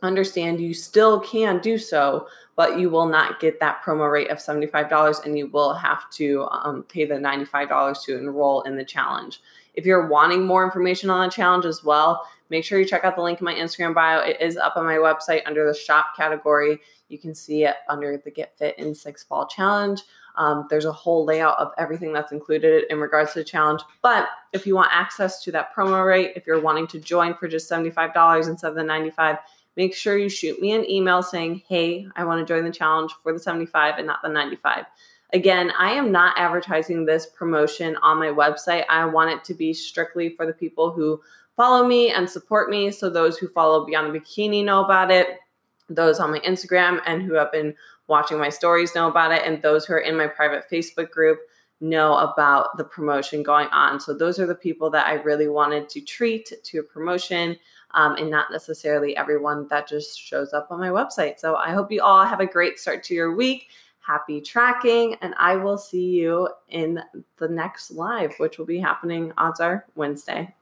understand 0.02 0.60
you 0.60 0.74
still 0.74 1.20
can 1.20 1.60
do 1.60 1.78
so, 1.78 2.28
but 2.56 2.80
you 2.80 2.90
will 2.90 3.08
not 3.08 3.40
get 3.40 3.60
that 3.60 3.84
promo 3.84 4.12
rate 4.12 4.30
of 4.30 4.38
$75 4.38 5.26
and 5.26 5.38
you 5.38 5.48
will 5.48 5.74
have 5.74 6.10
to 6.12 6.48
um, 6.52 6.84
pay 6.84 7.06
the 7.06 7.16
$95 7.16 8.04
to 8.04 8.18
enroll 8.18 8.62
in 8.62 8.76
the 8.76 8.86
challenge. 8.86 9.42
If 9.74 9.86
you're 9.86 10.08
wanting 10.08 10.46
more 10.46 10.66
information 10.66 11.10
on 11.10 11.28
the 11.28 11.32
challenge 11.32 11.66
as 11.66 11.84
well, 11.84 12.28
make 12.50 12.66
sure 12.66 12.80
you 12.80 12.86
check 12.86 13.06
out 13.06 13.16
the 13.16 13.22
link 13.22 13.40
in 13.40 13.46
my 13.46 13.54
Instagram 13.54 13.94
bio. 13.94 14.20
It 14.20 14.38
is 14.42 14.58
up 14.58 14.76
on 14.76 14.86
my 14.86 14.96
website 14.96 15.42
under 15.46 15.66
the 15.66 15.78
shop 15.78 16.08
category. 16.18 16.80
You 17.08 17.18
can 17.18 17.34
see 17.34 17.66
it 17.66 17.76
under 17.88 18.18
the 18.18 18.32
Get 18.32 18.58
Fit 18.58 18.78
in 18.78 18.94
Six 18.94 19.24
Fall 19.24 19.48
Challenge. 19.48 20.02
Um, 20.36 20.68
there's 20.70 20.86
a 20.86 20.92
whole 20.92 21.26
layout 21.26 21.58
of 21.60 21.72
everything 21.78 22.14
that's 22.14 22.32
included 22.32 22.86
in 22.90 23.00
regards 23.00 23.34
to 23.34 23.40
the 23.40 23.46
challenge. 23.46 23.82
But 24.02 24.28
if 24.54 24.66
you 24.66 24.76
want 24.76 24.92
access 24.94 25.44
to 25.44 25.52
that 25.52 25.76
promo 25.76 26.06
rate, 26.06 26.34
if 26.36 26.48
you're 26.48 26.62
wanting 26.62 26.88
to 26.88 27.00
join 27.00 27.34
for 27.34 27.48
just 27.48 27.70
$75 27.70 28.48
instead 28.48 28.70
of 28.70 28.76
the 28.76 28.84
95 28.84 29.38
make 29.78 29.96
sure 29.96 30.18
you 30.18 30.30
shoot 30.30 30.60
me 30.62 30.74
an 30.74 30.90
email 30.90 31.24
saying, 31.24 31.64
hey, 31.68 32.08
I 32.16 32.26
want 32.26 32.46
to 32.46 32.54
join 32.54 32.66
the 32.66 32.72
challenge 32.72 33.12
for 33.24 33.34
the 33.34 33.40
75 33.40 33.98
and 33.98 34.08
not 34.08 34.22
the 34.22 34.30
95. 34.30 34.86
Again, 35.34 35.72
I 35.78 35.92
am 35.92 36.12
not 36.12 36.36
advertising 36.38 37.06
this 37.06 37.26
promotion 37.26 37.96
on 38.02 38.20
my 38.20 38.28
website. 38.28 38.84
I 38.90 39.06
want 39.06 39.32
it 39.32 39.44
to 39.46 39.54
be 39.54 39.74
strictly 39.74 40.36
for 40.36 40.46
the 40.46 40.54
people 40.54 40.92
who 40.92 41.22
follow 41.56 41.88
me 41.88 42.12
and 42.12 42.30
support 42.30 42.70
me. 42.70 42.92
So 42.92 43.10
those 43.10 43.38
who 43.38 43.48
follow 43.48 43.86
Beyond 43.86 44.14
the 44.14 44.20
Bikini 44.20 44.64
know 44.66 44.84
about 44.84 45.10
it, 45.10 45.40
those 45.90 46.20
on 46.20 46.32
my 46.32 46.40
Instagram 46.40 47.02
and 47.06 47.22
who 47.22 47.34
have 47.36 47.52
been 47.52 47.76
watching 48.08 48.38
my 48.38 48.50
stories 48.50 48.94
know 48.94 49.08
about 49.08 49.32
it, 49.32 49.44
and 49.46 49.62
those 49.62 49.86
who 49.86 49.94
are 49.94 50.00
in 50.00 50.18
my 50.18 50.28
private 50.28 50.66
Facebook 50.70 51.12
group 51.12 51.40
know 51.80 52.18
about 52.18 52.78
the 52.78 52.84
promotion 52.84 53.42
going 53.42 53.68
on. 53.68 54.00
So 54.00 54.14
those 54.14 54.38
are 54.40 54.46
the 54.46 54.56
people 54.56 54.90
that 54.92 55.08
I 55.08 55.14
really 55.14 55.48
wanted 55.48 55.90
to 55.90 56.02
treat 56.02 56.52
to 56.64 56.80
a 56.80 56.84
promotion. 56.84 57.58
Um, 57.94 58.16
and 58.16 58.30
not 58.30 58.52
necessarily 58.52 59.18
everyone 59.18 59.68
that 59.70 59.88
just 59.88 60.20
shows 60.20 60.54
up 60.54 60.68
on 60.72 60.80
my 60.80 60.90
website. 60.90 61.40
So 61.40 61.56
I 61.56 61.72
hope 61.72 61.92
you 61.92 62.02
all 62.02 62.26
have 62.26 62.40
a 62.40 62.46
great 62.46 62.80
start 62.80 63.04
to 63.06 63.14
your 63.14 63.36
week. 63.36 63.68
Happy 64.00 64.42
tracking, 64.42 65.16
and 65.22 65.36
I 65.38 65.56
will 65.56 65.78
see 65.78 66.10
you 66.10 66.50
in 66.70 67.02
the 67.38 67.48
next 67.48 67.92
live, 67.92 68.34
which 68.38 68.58
will 68.58 68.66
be 68.66 68.80
happening 68.80 69.32
odds 69.38 69.60
are 69.60 69.86
Wednesday. 69.96 70.54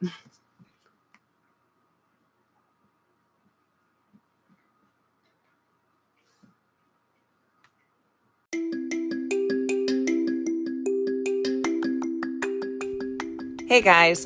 Hey 13.70 13.82
guys, 13.82 14.26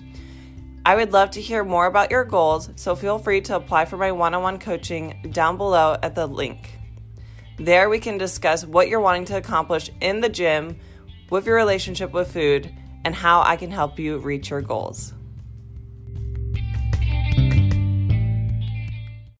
I 0.83 0.95
would 0.95 1.13
love 1.13 1.29
to 1.31 1.41
hear 1.41 1.63
more 1.63 1.85
about 1.85 2.09
your 2.09 2.25
goals, 2.25 2.71
so 2.75 2.95
feel 2.95 3.19
free 3.19 3.41
to 3.41 3.55
apply 3.55 3.85
for 3.85 3.97
my 3.97 4.11
one 4.11 4.33
on 4.33 4.41
one 4.41 4.57
coaching 4.57 5.29
down 5.31 5.55
below 5.55 5.95
at 6.01 6.15
the 6.15 6.25
link. 6.25 6.79
There, 7.57 7.87
we 7.87 7.99
can 7.99 8.17
discuss 8.17 8.65
what 8.65 8.89
you're 8.89 8.99
wanting 8.99 9.25
to 9.25 9.37
accomplish 9.37 9.91
in 10.01 10.21
the 10.21 10.29
gym, 10.29 10.79
with 11.29 11.45
your 11.45 11.55
relationship 11.55 12.13
with 12.13 12.33
food, 12.33 12.73
and 13.05 13.13
how 13.13 13.43
I 13.43 13.57
can 13.57 13.69
help 13.69 13.99
you 13.99 14.17
reach 14.17 14.49
your 14.49 14.61
goals. 14.61 15.13